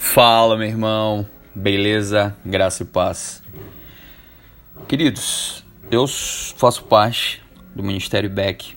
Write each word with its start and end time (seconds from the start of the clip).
Fala, 0.00 0.56
meu 0.56 0.68
irmão. 0.68 1.26
Beleza? 1.52 2.34
Graça 2.46 2.84
e 2.84 2.86
paz. 2.86 3.42
Queridos, 4.86 5.64
eu 5.90 6.06
faço 6.06 6.84
parte 6.84 7.42
do 7.74 7.82
Ministério 7.82 8.30
Beck. 8.30 8.76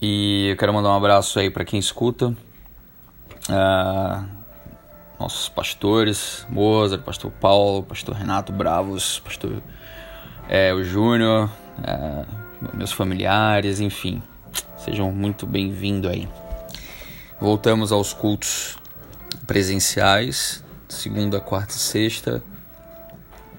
E 0.00 0.48
eu 0.50 0.56
quero 0.58 0.74
mandar 0.74 0.90
um 0.90 0.96
abraço 0.96 1.38
aí 1.38 1.48
para 1.48 1.64
quem 1.64 1.80
escuta. 1.80 2.36
Uh, 3.48 4.26
nossos 5.18 5.48
pastores, 5.48 6.46
Mozart, 6.50 7.02
pastor 7.02 7.30
Paulo, 7.30 7.84
pastor 7.84 8.14
Renato 8.14 8.52
Bravos, 8.52 9.20
pastor 9.20 9.62
é, 10.50 10.72
o 10.74 10.84
Júnior, 10.84 11.50
é, 11.82 12.26
meus 12.74 12.92
familiares, 12.92 13.80
enfim. 13.80 14.22
Sejam 14.76 15.10
muito 15.10 15.46
bem-vindos 15.46 16.10
aí. 16.10 16.28
Voltamos 17.40 17.90
aos 17.90 18.12
cultos 18.12 18.76
presenciais, 19.46 20.62
segunda, 20.88 21.40
quarta 21.40 21.74
e 21.74 21.78
sexta, 21.78 22.42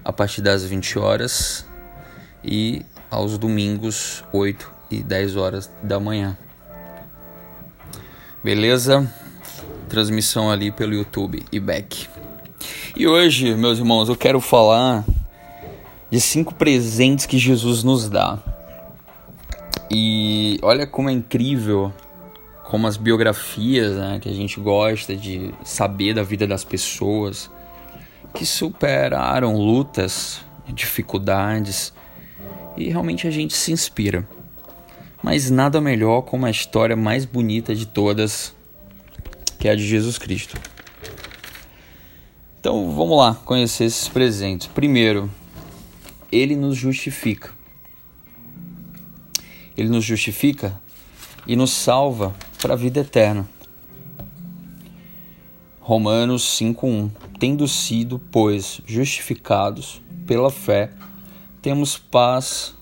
a 0.04 0.12
partir 0.12 0.40
das 0.40 0.64
20 0.64 0.98
horas 0.98 1.66
e 2.44 2.84
aos 3.10 3.36
domingos, 3.36 4.24
8 4.32 4.70
e 4.90 5.02
10 5.02 5.36
horas 5.36 5.70
da 5.82 6.00
manhã. 6.00 6.36
Beleza? 8.42 9.12
Transmissão 9.88 10.50
ali 10.50 10.70
pelo 10.70 10.94
YouTube 10.94 11.44
e 11.52 11.60
back. 11.60 12.08
E 12.96 13.06
hoje, 13.06 13.54
meus 13.54 13.78
irmãos, 13.78 14.08
eu 14.08 14.16
quero 14.16 14.40
falar 14.40 15.04
de 16.10 16.20
cinco 16.20 16.54
presentes 16.54 17.26
que 17.26 17.38
Jesus 17.38 17.84
nos 17.84 18.08
dá. 18.08 18.38
E 19.90 20.58
olha 20.62 20.86
como 20.86 21.08
é 21.10 21.12
incrível 21.12 21.92
como 22.70 22.86
as 22.86 22.96
biografias, 22.96 23.96
né, 23.96 24.20
que 24.22 24.28
a 24.28 24.32
gente 24.32 24.60
gosta 24.60 25.16
de 25.16 25.52
saber 25.64 26.14
da 26.14 26.22
vida 26.22 26.46
das 26.46 26.62
pessoas 26.62 27.50
que 28.32 28.46
superaram 28.46 29.56
lutas, 29.56 30.40
dificuldades 30.68 31.92
e 32.76 32.88
realmente 32.88 33.26
a 33.26 33.30
gente 33.32 33.56
se 33.56 33.72
inspira. 33.72 34.26
Mas 35.20 35.50
nada 35.50 35.80
melhor 35.80 36.22
como 36.22 36.46
a 36.46 36.50
história 36.50 36.94
mais 36.94 37.24
bonita 37.24 37.74
de 37.74 37.86
todas, 37.86 38.54
que 39.58 39.66
é 39.66 39.72
a 39.72 39.74
de 39.74 39.84
Jesus 39.84 40.16
Cristo. 40.16 40.56
Então 42.60 42.94
vamos 42.94 43.18
lá 43.18 43.34
conhecer 43.34 43.86
esses 43.86 44.06
presentes. 44.06 44.68
Primeiro, 44.68 45.28
ele 46.30 46.54
nos 46.54 46.76
justifica. 46.76 47.50
Ele 49.76 49.88
nos 49.88 50.04
justifica 50.04 50.80
e 51.48 51.56
nos 51.56 51.72
salva 51.72 52.32
para 52.60 52.74
a 52.74 52.76
vida 52.76 53.00
eterna. 53.00 53.48
Romanos 55.80 56.42
5:1 56.58 57.10
Tendo 57.38 57.66
sido, 57.66 58.18
pois, 58.18 58.82
justificados 58.86 60.02
pela 60.26 60.50
fé, 60.50 60.90
temos 61.62 61.96
paz 61.96 62.74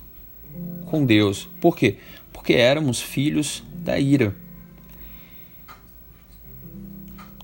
com 0.87 1.07
Deus. 1.07 1.49
Por 1.61 1.77
quê? 1.77 1.99
Porque 2.33 2.55
éramos 2.55 3.01
filhos 3.01 3.63
da 3.73 3.99
ira. 3.99 4.35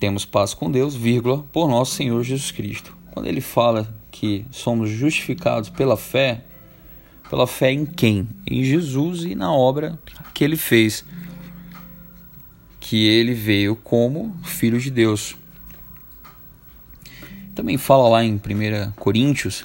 Temos 0.00 0.24
paz 0.24 0.52
com 0.52 0.70
Deus, 0.70 0.96
vírgula, 0.96 1.44
por 1.52 1.68
nosso 1.68 1.94
Senhor 1.94 2.22
Jesus 2.24 2.50
Cristo. 2.50 2.94
Quando 3.12 3.26
ele 3.26 3.40
fala 3.40 3.88
que 4.10 4.44
somos 4.50 4.90
justificados 4.90 5.70
pela 5.70 5.96
fé, 5.96 6.44
pela 7.30 7.46
fé 7.46 7.70
em 7.70 7.86
quem? 7.86 8.28
Em 8.44 8.64
Jesus 8.64 9.22
e 9.22 9.36
na 9.36 9.52
obra 9.52 9.98
que 10.34 10.42
ele 10.42 10.56
fez 10.56 11.04
que 12.84 13.06
ele 13.06 13.32
veio 13.32 13.74
como 13.74 14.36
filho 14.44 14.78
de 14.78 14.90
Deus. 14.90 15.36
Também 17.54 17.78
fala 17.78 18.10
lá 18.10 18.22
em 18.22 18.34
1 18.34 18.92
Coríntios 18.92 19.64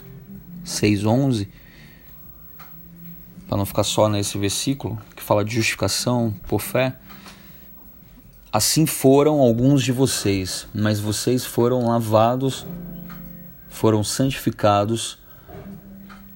6,11, 0.66 1.50
para 3.46 3.58
não 3.58 3.66
ficar 3.66 3.84
só 3.84 4.08
nesse 4.08 4.38
versículo, 4.38 4.98
que 5.18 5.22
fala 5.22 5.44
de 5.44 5.54
justificação 5.54 6.34
por 6.48 6.62
fé. 6.62 6.96
Assim 8.54 8.86
foram 8.86 9.42
alguns 9.42 9.84
de 9.84 9.92
vocês, 9.92 10.66
mas 10.74 11.02
vocês 11.02 11.46
foram 11.46 11.88
lavados, 11.88 12.66
foram 13.68 14.02
santificados, 14.02 15.20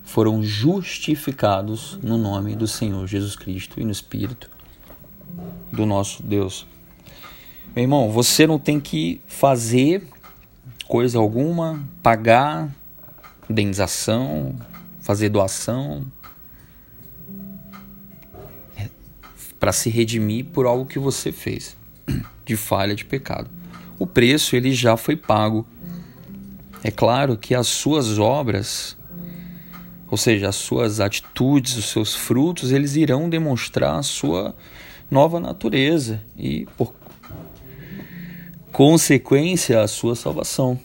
foram 0.04 0.44
justificados 0.44 1.98
no 2.04 2.18
nome 2.18 2.58
do 2.58 2.68
Senhor 2.68 3.08
Jesus 3.08 3.38
Cristo 3.38 3.80
e 3.80 3.86
no 3.86 3.92
Espírito 3.92 4.50
do 5.72 5.86
nosso 5.86 6.22
Deus. 6.22 6.73
Meu 7.76 7.82
irmão, 7.82 8.12
você 8.12 8.46
não 8.46 8.60
tem 8.60 8.80
que 8.80 9.20
fazer 9.26 10.04
coisa 10.88 11.18
alguma, 11.18 11.84
pagar 12.04 12.70
indenização, 13.50 14.56
fazer 15.02 15.30
doação 15.30 16.06
é, 18.78 18.88
para 19.60 19.72
se 19.72 19.90
redimir 19.90 20.46
por 20.46 20.68
algo 20.68 20.86
que 20.86 21.00
você 21.00 21.32
fez 21.32 21.76
de 22.46 22.56
falha, 22.56 22.94
de 22.94 23.06
pecado. 23.06 23.50
O 23.98 24.06
preço 24.06 24.56
ele 24.56 24.72
já 24.72 24.96
foi 24.96 25.16
pago. 25.16 25.66
É 26.84 26.92
claro 26.92 27.36
que 27.36 27.56
as 27.56 27.66
suas 27.66 28.20
obras, 28.20 28.96
ou 30.12 30.18
seja, 30.18 30.50
as 30.50 30.58
suas 30.58 31.00
atitudes, 31.00 31.76
os 31.76 31.86
seus 31.86 32.14
frutos, 32.14 32.72
eles 32.72 32.96
irão 32.96 33.28
demonstrar 33.28 33.96
a 33.96 34.04
sua 34.04 34.56
nova 35.10 35.40
natureza 35.40 36.22
e 36.38 36.68
por 36.78 36.94
consequência, 38.74 39.82
a 39.82 39.88
sua 39.88 40.16
salvação. 40.16 40.80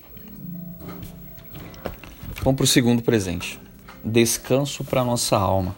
Vamos 2.43 2.57
para 2.57 2.65
o 2.65 2.67
segundo 2.67 3.03
presente: 3.03 3.59
descanso 4.05 4.85
para 4.85 5.03
nossa 5.03 5.39
alma. 5.39 5.75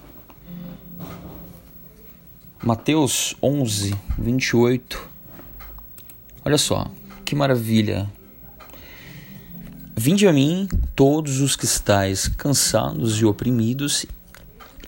Mateus 2.62 3.36
11, 3.40 3.94
28. 4.18 5.08
Olha 6.44 6.58
só, 6.58 6.90
que 7.24 7.36
maravilha. 7.36 8.10
Vinde 9.96 10.26
a 10.26 10.32
mim, 10.32 10.68
todos 10.96 11.40
os 11.40 11.54
que 11.54 11.64
estáis 11.64 12.26
cansados 12.26 13.20
e 13.20 13.24
oprimidos, 13.24 14.04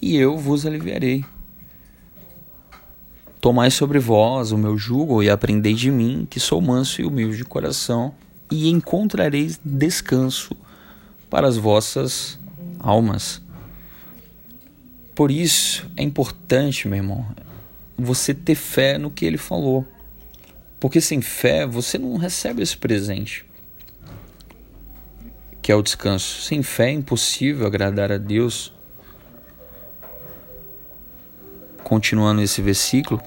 e 0.01 0.17
eu 0.17 0.37
vos 0.37 0.67
aliviarei. 0.67 1.25
Tomai 3.43 3.73
sobre 3.73 3.99
vós 3.99 4.53
o 4.53 4.57
meu 4.57 4.79
jugo 4.79 5.21
e 5.21 5.29
aprendei 5.29 5.75
de 5.75 5.91
mim, 5.91 6.29
que 6.31 6.39
sou 6.39 6.61
manso 6.61 7.03
e 7.03 7.05
humilde 7.05 7.39
de 7.39 7.45
coração, 7.45 8.15
e 8.49 8.71
encontrareis 8.71 9.59
descanso 9.65 10.55
para 11.29 11.49
as 11.49 11.57
vossas 11.57 12.39
almas. 12.79 13.43
Por 15.13 15.33
isso 15.33 15.91
é 15.97 16.05
importante, 16.05 16.87
meu 16.87 16.99
irmão, 16.99 17.27
você 17.99 18.33
ter 18.33 18.55
fé 18.55 18.97
no 18.97 19.11
que 19.11 19.25
ele 19.25 19.39
falou. 19.39 19.85
Porque 20.79 21.01
sem 21.01 21.21
fé 21.21 21.67
você 21.67 21.99
não 21.99 22.17
recebe 22.19 22.63
esse 22.63 22.77
presente, 22.77 23.45
que 25.61 25.73
é 25.73 25.75
o 25.75 25.83
descanso. 25.83 26.43
Sem 26.43 26.63
fé 26.63 26.91
é 26.91 26.93
impossível 26.93 27.67
agradar 27.67 28.13
a 28.13 28.19
Deus 28.19 28.73
continuando 31.85 32.43
esse 32.43 32.63
versículo, 32.63 33.21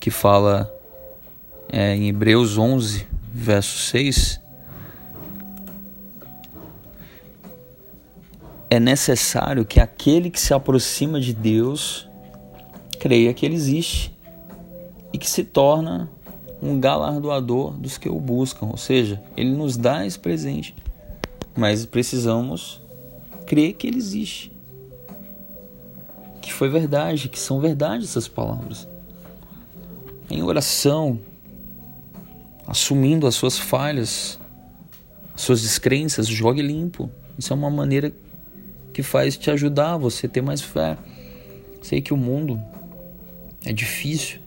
que 0.00 0.10
fala 0.10 0.72
é, 1.70 1.94
em 1.94 2.08
Hebreus 2.08 2.56
11, 2.56 3.06
verso 3.32 3.78
6, 3.78 4.40
é 8.70 8.78
necessário 8.78 9.64
que 9.64 9.80
aquele 9.80 10.30
que 10.30 10.40
se 10.40 10.52
aproxima 10.52 11.20
de 11.20 11.32
Deus 11.32 12.08
creia 12.98 13.32
que 13.32 13.46
Ele 13.46 13.54
existe 13.54 14.16
e 15.12 15.18
que 15.18 15.28
se 15.28 15.44
torna 15.44 16.08
um 16.60 16.78
galardoador 16.80 17.72
dos 17.72 17.96
que 17.96 18.08
o 18.08 18.18
buscam, 18.18 18.66
ou 18.66 18.76
seja, 18.76 19.22
Ele 19.36 19.50
nos 19.50 19.76
dá 19.76 20.04
esse 20.06 20.18
presente, 20.18 20.74
mas 21.56 21.86
precisamos 21.86 22.82
crer 23.46 23.74
que 23.74 23.86
Ele 23.86 23.98
existe 23.98 24.57
foi 26.58 26.68
verdade, 26.68 27.28
que 27.28 27.38
são 27.38 27.60
verdade 27.60 28.02
essas 28.02 28.26
palavras. 28.26 28.88
Em 30.28 30.42
oração, 30.42 31.20
assumindo 32.66 33.28
as 33.28 33.36
suas 33.36 33.56
falhas, 33.56 34.40
as 35.36 35.40
suas 35.40 35.62
descrenças, 35.62 36.26
jogue 36.26 36.60
limpo. 36.60 37.08
Isso 37.38 37.52
é 37.52 37.56
uma 37.56 37.70
maneira 37.70 38.12
que 38.92 39.04
faz 39.04 39.36
te 39.36 39.52
ajudar 39.52 39.98
você 39.98 40.26
ter 40.26 40.42
mais 40.42 40.60
fé. 40.60 40.98
Sei 41.80 42.00
que 42.00 42.12
o 42.12 42.16
mundo 42.16 42.60
é 43.64 43.72
difícil, 43.72 44.40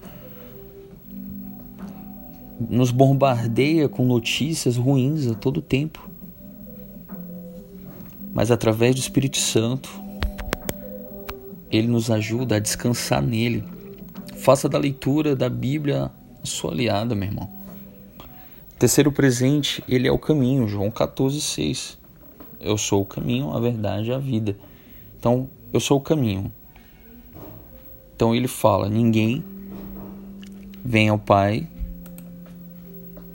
nos 2.59 2.91
bombardeia 2.91 3.87
com 3.87 4.05
notícias 4.05 4.75
ruins 4.75 5.27
a 5.27 5.33
todo 5.33 5.61
tempo. 5.61 6.09
Mas 8.33 8.51
através 8.51 8.95
do 8.95 8.99
Espírito 8.99 9.37
Santo, 9.37 10.00
ele 11.71 11.87
nos 11.87 12.11
ajuda 12.11 12.55
a 12.55 12.59
descansar 12.59 13.21
nele. 13.21 13.63
Faça 14.37 14.67
da 14.67 14.77
leitura 14.77 15.35
da 15.35 15.49
Bíblia 15.49 16.11
sua 16.43 16.71
aliada, 16.71 17.15
meu 17.15 17.29
irmão. 17.29 17.49
Terceiro 18.77 19.11
presente, 19.11 19.83
ele 19.87 20.07
é 20.07 20.11
o 20.11 20.19
caminho, 20.19 20.67
João 20.67 20.89
14,6. 20.89 21.97
Eu 22.59 22.77
sou 22.77 23.01
o 23.01 23.05
caminho, 23.05 23.51
a 23.51 23.59
verdade 23.59 24.09
e 24.09 24.13
a 24.13 24.17
vida. 24.17 24.57
Então, 25.19 25.47
eu 25.71 25.79
sou 25.79 25.97
o 25.97 26.01
caminho. 26.01 26.51
Então 28.15 28.35
ele 28.35 28.47
fala: 28.47 28.87
ninguém 28.89 29.43
vem 30.83 31.09
ao 31.09 31.17
Pai 31.17 31.67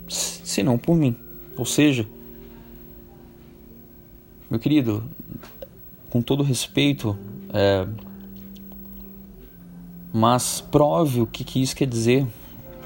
senão 0.08 0.78
por 0.78 0.96
mim. 0.96 1.16
Ou 1.56 1.64
seja, 1.64 2.06
meu 4.48 4.60
querido, 4.60 5.02
com 6.08 6.22
todo 6.22 6.42
respeito, 6.42 7.18
é, 7.52 7.86
mas 10.18 10.62
prove 10.62 11.20
o 11.20 11.26
que, 11.26 11.44
que 11.44 11.60
isso 11.60 11.76
quer 11.76 11.86
dizer. 11.86 12.26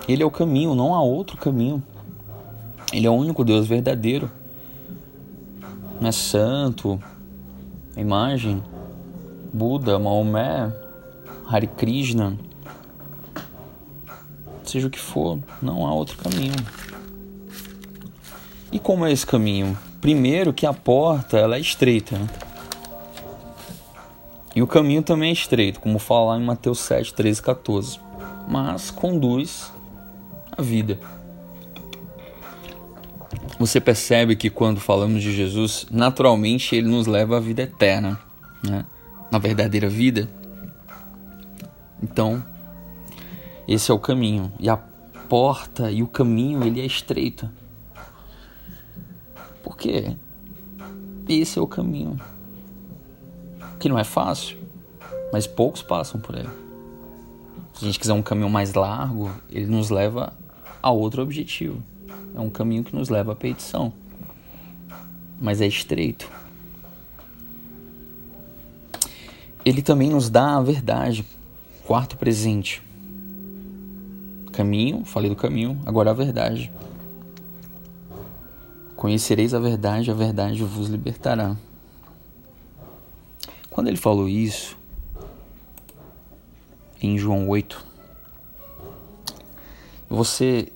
Ele 0.08 0.20
é 0.20 0.26
o 0.26 0.32
caminho, 0.32 0.74
não 0.74 0.92
há 0.92 1.00
outro 1.00 1.36
caminho. 1.36 1.80
Ele 2.92 3.06
é 3.06 3.10
o 3.10 3.12
único 3.12 3.44
Deus 3.44 3.68
verdadeiro. 3.68 4.28
Não 6.00 6.08
é 6.08 6.12
santo, 6.12 7.00
imagem, 7.96 8.60
Buda, 9.52 9.96
Maomé, 9.96 10.72
Hare 11.46 11.68
Krishna, 11.68 12.36
seja 14.64 14.88
o 14.88 14.90
que 14.90 14.98
for, 14.98 15.38
não 15.62 15.86
há 15.86 15.94
outro 15.94 16.18
caminho. 16.18 16.56
E 18.72 18.78
como 18.80 19.06
é 19.06 19.12
esse 19.12 19.24
caminho? 19.24 19.78
Primeiro 20.00 20.52
que 20.52 20.66
a 20.66 20.72
porta 20.72 21.38
ela 21.38 21.54
é 21.54 21.60
estreita. 21.60 22.18
Né? 22.18 22.26
E 24.54 24.62
o 24.62 24.66
caminho 24.66 25.02
também 25.02 25.30
é 25.30 25.32
estreito, 25.32 25.80
como 25.80 25.98
fala 25.98 26.36
em 26.36 26.44
Mateus 26.44 26.80
7, 26.80 27.14
13 27.14 27.42
14. 27.42 28.00
Mas 28.48 28.90
conduz 28.90 29.72
à 30.50 30.60
vida. 30.60 30.98
Você 33.58 33.80
percebe 33.80 34.34
que 34.34 34.50
quando 34.50 34.80
falamos 34.80 35.22
de 35.22 35.32
Jesus, 35.32 35.86
naturalmente 35.90 36.74
ele 36.74 36.88
nos 36.88 37.06
leva 37.06 37.36
à 37.36 37.40
vida 37.40 37.62
eterna, 37.62 38.18
né? 38.62 38.84
na 39.30 39.38
verdadeira 39.38 39.88
vida. 39.88 40.28
Então, 42.02 42.42
esse 43.68 43.90
é 43.90 43.94
o 43.94 43.98
caminho. 43.98 44.50
E 44.58 44.68
a 44.68 44.76
porta 45.28 45.90
e 45.92 46.02
o 46.02 46.08
caminho 46.08 46.64
ele 46.64 46.80
é 46.80 46.86
estreito. 46.86 47.48
Porque 49.62 50.16
esse 51.28 51.58
é 51.58 51.62
o 51.62 51.66
caminho. 51.66 52.18
Que 53.80 53.88
não 53.88 53.98
é 53.98 54.04
fácil, 54.04 54.58
mas 55.32 55.46
poucos 55.46 55.82
passam 55.82 56.20
por 56.20 56.36
ele. 56.36 56.50
Se 57.72 57.84
a 57.84 57.86
gente 57.86 57.98
quiser 57.98 58.12
um 58.12 58.20
caminho 58.20 58.50
mais 58.50 58.74
largo, 58.74 59.30
ele 59.50 59.66
nos 59.66 59.88
leva 59.88 60.34
a 60.82 60.90
outro 60.90 61.22
objetivo. 61.22 61.82
É 62.34 62.40
um 62.40 62.50
caminho 62.50 62.84
que 62.84 62.94
nos 62.94 63.08
leva 63.08 63.32
à 63.32 63.34
petição. 63.34 63.90
Mas 65.40 65.62
é 65.62 65.66
estreito. 65.66 66.30
Ele 69.64 69.80
também 69.80 70.10
nos 70.10 70.28
dá 70.28 70.56
a 70.56 70.60
verdade. 70.60 71.24
Quarto 71.86 72.18
presente. 72.18 72.82
Caminho, 74.52 75.06
falei 75.06 75.30
do 75.30 75.36
caminho, 75.36 75.80
agora 75.86 76.10
a 76.10 76.14
verdade. 76.14 76.70
Conhecereis 78.94 79.54
a 79.54 79.58
verdade, 79.58 80.10
a 80.10 80.14
verdade 80.14 80.62
vos 80.62 80.88
libertará. 80.88 81.56
Quando 83.70 83.86
ele 83.86 83.96
falou 83.96 84.28
isso, 84.28 84.76
em 87.00 87.16
João 87.16 87.48
8, 87.48 87.84
você, 90.08 90.72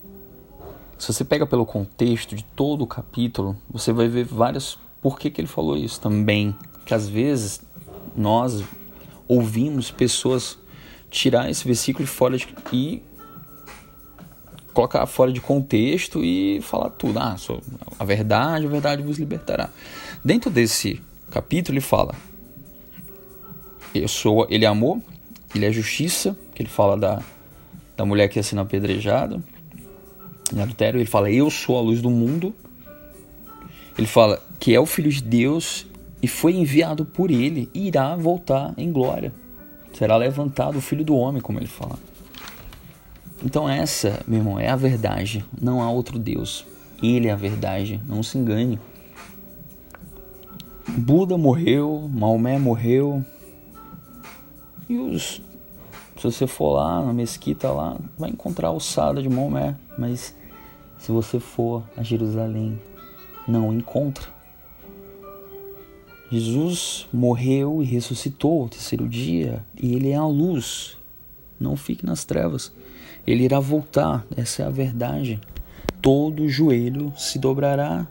se 0.96 1.12
você 1.12 1.25
pega 1.25 1.44
pelo 1.46 1.67
contexto 1.67 2.37
de 2.37 2.44
todo 2.44 2.82
o 2.82 2.87
capítulo, 2.87 3.56
você 3.69 3.93
vai 3.93 4.06
ver 4.08 4.25
várias 4.25 4.79
por 5.02 5.19
que, 5.19 5.29
que 5.29 5.41
ele 5.41 5.49
falou 5.49 5.76
isso 5.76 6.00
também. 6.00 6.56
Que 6.87 6.94
às 6.94 7.08
vezes 7.08 7.61
nós 8.17 8.62
ouvimos 9.29 9.91
pessoas 9.91 10.56
tirar 11.11 11.50
esse 11.50 11.64
versículo 11.67 12.06
fora 12.06 12.38
de, 12.38 12.49
e 12.73 13.02
colocar 14.73 15.05
fora 15.06 15.32
de 15.32 15.41
contexto 15.41 16.25
e 16.25 16.61
falar 16.62 16.91
tudo. 16.91 17.19
Ah, 17.19 17.37
a 17.99 18.05
verdade, 18.05 18.67
a 18.67 18.69
verdade 18.69 19.02
vos 19.02 19.19
libertará. 19.19 19.69
Dentro 20.25 20.50
desse 20.50 21.02
capítulo 21.31 21.75
ele 21.75 21.85
fala: 21.85 22.14
eu 23.94 24.08
sou, 24.08 24.46
ele 24.50 24.64
é 24.64 24.69
amor, 24.69 25.00
ele 25.55 25.67
é 25.67 25.73
justiça, 25.73 26.37
que 26.55 26.62
ele 26.62 26.69
fala 26.69 26.96
da, 26.96 27.23
da 27.96 28.05
mulher 28.05 28.29
que 28.29 28.38
ia 28.38 28.43
sendo 28.43 28.62
apedrejada 28.62 29.41
em 30.52 30.61
adultério, 30.61 30.99
ele 30.99 31.06
fala: 31.06 31.31
eu 31.31 31.50
sou 31.50 31.79
a 31.79 31.81
luz 31.81 32.00
do 32.02 32.11
mundo. 32.11 32.55
Ele 33.96 34.06
fala 34.06 34.43
que 34.58 34.75
é 34.75 34.81
o 34.81 34.87
filho 34.87 35.11
de 35.11 35.23
Deus 35.23 35.87
e 36.20 36.26
foi 36.26 36.55
enviado 36.55 37.05
por 37.05 37.31
ele 37.31 37.69
e 37.73 37.87
irá 37.87 38.17
voltar 38.17 38.75
em 38.76 38.91
glória. 38.91 39.32
Será 39.96 40.17
levantado 40.17 40.79
o 40.79 40.81
filho 40.81 41.05
do 41.05 41.14
homem, 41.14 41.41
como 41.41 41.58
ele 41.61 41.69
fala. 41.69 41.96
Então 43.44 43.69
essa, 43.69 44.20
meu 44.26 44.41
irmão, 44.41 44.58
é 44.58 44.69
a 44.69 44.75
verdade. 44.75 45.44
Não 45.61 45.81
há 45.81 45.88
outro 45.91 46.19
Deus. 46.19 46.67
Ele 47.00 47.29
é 47.29 47.32
a 47.32 47.37
verdade. 47.37 48.00
Não 48.08 48.23
se 48.23 48.37
engane. 48.37 48.81
Buda 50.88 51.38
morreu, 51.38 52.11
Maomé 52.12 52.58
morreu. 52.58 53.25
E 54.89 54.99
os 54.99 55.43
se 56.17 56.23
você 56.23 56.47
for 56.47 56.75
lá 56.75 57.03
na 57.03 57.13
mesquita 57.13 57.71
lá, 57.73 57.99
vai 58.17 58.31
encontrar 58.31 58.71
o 58.71 58.79
Sada 58.79 59.21
de 59.21 59.29
Maomé, 59.29 59.77
mas 59.99 60.35
se 60.97 61.11
você 61.11 61.41
for 61.41 61.83
a 61.97 62.03
Jerusalém, 62.03 62.81
não 63.49 63.73
encontra. 63.75 64.33
Jesus 66.31 67.07
morreu 67.13 67.83
e 67.83 67.85
ressuscitou 67.85 68.63
ao 68.63 68.69
terceiro 68.69 69.09
dia, 69.09 69.65
e 69.81 69.95
ele 69.95 70.11
é 70.11 70.17
a 70.17 70.27
luz. 70.27 70.97
Não 71.61 71.77
fique 71.77 72.07
nas 72.07 72.25
trevas. 72.25 72.73
Ele 73.27 73.45
irá 73.45 73.59
voltar, 73.59 74.25
essa 74.37 74.63
é 74.63 74.67
a 74.67 74.71
verdade. 74.71 75.41
Todo 76.01 76.49
joelho 76.49 77.13
se 77.17 77.39
dobrará 77.39 78.07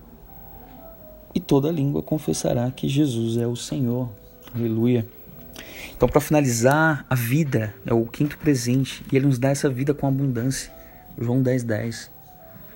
e 1.34 1.40
toda 1.40 1.72
língua 1.72 2.02
confessará 2.02 2.70
que 2.70 2.88
Jesus 2.88 3.38
é 3.38 3.48
o 3.48 3.56
Senhor. 3.56 4.10
Aleluia. 4.54 5.08
Então, 5.96 6.10
para 6.10 6.20
finalizar, 6.20 7.06
a 7.10 7.16
vida 7.16 7.74
é 7.86 7.94
o 7.94 8.06
quinto 8.06 8.38
presente 8.38 9.04
e 9.12 9.16
ele 9.16 9.26
nos 9.26 9.40
dá 9.40 9.50
essa 9.50 9.70
vida 9.70 9.94
com 9.94 10.08
abundância. 10.08 10.72
João 11.20 11.42
10, 11.42 11.64
10. 11.64 12.12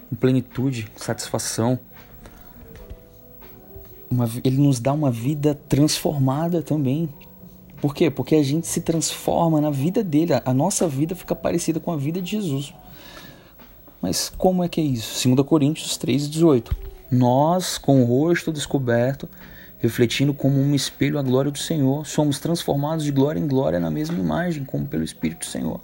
Com 0.10 0.16
plenitude, 0.16 0.88
satisfação. 0.96 1.80
Uma, 4.10 4.30
ele 4.44 4.58
nos 4.58 4.80
dá 4.80 4.94
uma 4.94 5.12
vida 5.12 5.56
transformada 5.68 6.62
também. 6.62 7.10
Por 7.82 7.94
quê? 7.94 8.10
Porque 8.10 8.36
a 8.36 8.44
gente 8.44 8.66
se 8.66 8.82
transforma 8.82 9.60
na 9.62 9.70
vida 9.70 10.04
dele, 10.04 10.34
a 10.44 10.54
nossa 10.54 10.88
vida 10.88 11.16
fica 11.16 11.36
parecida 11.36 11.80
com 11.80 11.92
a 11.92 11.98
vida 11.98 12.22
de 12.22 12.32
Jesus. 12.32 12.74
Mas 14.02 14.30
como 14.30 14.64
é 14.64 14.70
que 14.70 14.80
é 14.80 14.84
isso? 14.84 15.28
2 15.28 15.46
Coríntios 15.48 15.98
3,18 15.98 16.72
Nós, 17.12 17.78
com 17.78 18.02
o 18.02 18.06
rosto 18.06 18.52
descoberto, 18.52 19.28
refletindo 19.80 20.34
como 20.34 20.60
um 20.60 20.74
espelho 20.74 21.20
a 21.20 21.22
glória 21.22 21.52
do 21.52 21.58
Senhor, 21.58 22.06
somos 22.06 22.40
transformados 22.40 23.04
de 23.04 23.12
glória 23.12 23.40
em 23.40 23.48
glória 23.48 23.80
na 23.80 23.92
mesma 23.92 24.18
imagem, 24.18 24.66
como 24.66 24.88
pelo 24.88 25.04
Espírito 25.04 25.40
do 25.40 25.46
Senhor. 25.46 25.80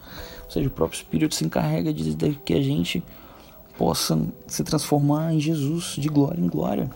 Ou 0.46 0.52
seja, 0.52 0.68
o 0.68 0.72
próprio 0.72 0.98
Espírito 0.98 1.36
se 1.36 1.46
encarrega 1.46 1.94
de 1.94 2.16
que 2.44 2.54
a 2.54 2.62
gente 2.62 3.04
possa 3.78 4.20
se 4.48 4.64
transformar 4.64 5.34
em 5.34 5.40
Jesus 5.40 5.96
de 5.98 6.08
glória 6.10 6.42
em 6.42 6.48
glória. 6.48 6.90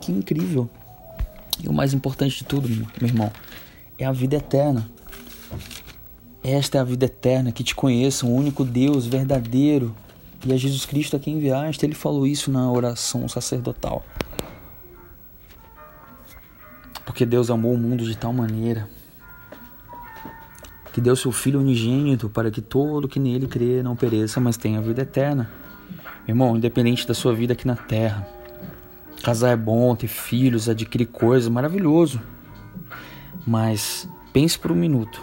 Que 0.00 0.12
incrível! 0.12 0.68
E 1.62 1.68
o 1.68 1.72
mais 1.72 1.94
importante 1.94 2.38
de 2.38 2.44
tudo, 2.44 2.68
meu 2.68 2.86
irmão, 3.00 3.32
é 3.98 4.04
a 4.04 4.12
vida 4.12 4.36
eterna. 4.36 4.88
Esta 6.44 6.78
é 6.78 6.80
a 6.80 6.84
vida 6.84 7.06
eterna, 7.06 7.50
que 7.50 7.64
te 7.64 7.74
conheçam, 7.74 8.30
o 8.30 8.36
único 8.36 8.64
Deus 8.64 9.06
verdadeiro. 9.06 9.94
E 10.44 10.52
é 10.52 10.56
Jesus 10.56 10.84
Cristo 10.84 11.16
a 11.16 11.18
quem 11.18 11.34
enviaste. 11.34 11.84
Ele 11.84 11.94
falou 11.94 12.26
isso 12.26 12.50
na 12.50 12.70
oração 12.70 13.28
sacerdotal. 13.28 14.04
Porque 17.16 17.24
Deus 17.24 17.48
amou 17.48 17.72
o 17.72 17.78
mundo 17.78 18.04
de 18.04 18.14
tal 18.14 18.30
maneira 18.30 18.86
que 20.92 21.00
deu 21.00 21.16
seu 21.16 21.32
Filho 21.32 21.60
unigênito 21.60 22.28
para 22.28 22.50
que 22.50 22.60
todo 22.60 23.08
que 23.08 23.18
nele 23.18 23.46
crê 23.46 23.82
não 23.82 23.96
pereça, 23.96 24.38
mas 24.38 24.58
tenha 24.58 24.82
vida 24.82 25.00
eterna. 25.00 25.50
Irmão, 26.28 26.58
independente 26.58 27.08
da 27.08 27.14
sua 27.14 27.34
vida 27.34 27.54
aqui 27.54 27.66
na 27.66 27.74
terra, 27.74 28.28
casar 29.22 29.48
é 29.48 29.56
bom, 29.56 29.96
ter 29.96 30.08
filhos, 30.08 30.68
adquirir 30.68 31.06
coisas, 31.06 31.48
maravilhoso. 31.48 32.20
Mas 33.46 34.06
pense 34.30 34.58
por 34.58 34.70
um 34.70 34.76
minuto. 34.76 35.18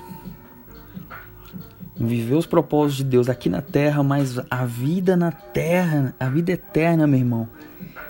Viver 1.95 2.33
os 2.33 2.47
propósitos 2.47 2.97
de 2.97 3.03
Deus 3.03 3.29
aqui 3.29 3.49
na 3.49 3.61
terra, 3.61 4.01
mas 4.01 4.39
a 4.49 4.65
vida 4.65 5.15
na 5.15 5.31
terra, 5.31 6.15
a 6.19 6.27
vida 6.27 6.53
eterna, 6.53 7.05
meu 7.05 7.19
irmão, 7.19 7.47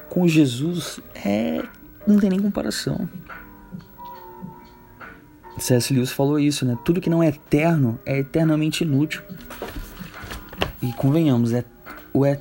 com 0.09 0.25
Jesus 0.25 1.01
é 1.13 1.61
não 2.07 2.17
tem 2.17 2.29
nem 2.29 2.39
comparação. 2.41 3.09
C.S. 5.63 5.93
Lewis 5.93 6.11
falou 6.11 6.37
isso, 6.37 6.65
né? 6.65 6.77
Tudo 6.83 6.99
que 6.99 7.09
não 7.09 7.23
é 7.23 7.29
eterno 7.29 7.97
é 8.05 8.19
eternamente 8.19 8.83
inútil. 8.83 9.21
E 10.81 10.91
convenhamos, 10.91 11.53
é 11.53 11.63
o, 12.13 12.25
é, 12.25 12.37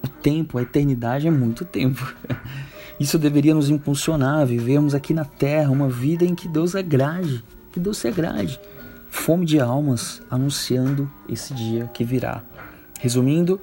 o 0.00 0.06
tempo, 0.06 0.58
a 0.58 0.62
eternidade 0.62 1.26
é 1.26 1.30
muito 1.30 1.64
tempo. 1.64 2.14
Isso 3.00 3.18
deveria 3.18 3.52
nos 3.52 3.68
impulsionar 3.68 4.42
a 4.42 4.44
vivermos 4.44 4.94
aqui 4.94 5.12
na 5.12 5.24
terra 5.24 5.72
uma 5.72 5.88
vida 5.88 6.24
em 6.24 6.36
que 6.36 6.46
Deus 6.46 6.76
agrade, 6.76 7.42
que 7.72 7.80
Deus 7.80 7.98
se 7.98 8.06
agrade. 8.06 8.60
Fome 9.10 9.44
de 9.44 9.58
almas 9.58 10.22
anunciando 10.30 11.10
esse 11.28 11.52
dia 11.52 11.90
que 11.92 12.04
virá. 12.04 12.44
Resumindo, 13.00 13.60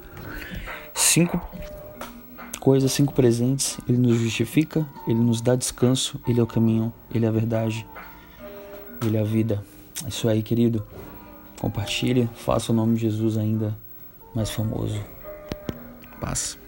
cinco 0.92 1.40
coisas, 2.60 2.92
cinco 2.92 3.14
presentes. 3.14 3.78
Ele 3.88 3.96
nos 3.96 4.18
justifica, 4.18 4.86
ele 5.06 5.20
nos 5.20 5.40
dá 5.40 5.56
descanso, 5.56 6.20
ele 6.28 6.38
é 6.38 6.42
o 6.42 6.46
caminho, 6.46 6.92
ele 7.14 7.24
é 7.24 7.28
a 7.28 7.32
verdade, 7.32 7.86
ele 9.02 9.16
é 9.16 9.20
a 9.20 9.24
vida. 9.24 9.62
Isso 10.06 10.28
aí, 10.28 10.42
querido. 10.42 10.84
Compartilhe, 11.60 12.28
faça 12.34 12.72
o 12.72 12.74
nome 12.74 12.94
de 12.94 13.02
Jesus 13.02 13.36
ainda 13.36 13.76
mais 14.34 14.50
famoso. 14.50 15.00
Paz. 16.20 16.59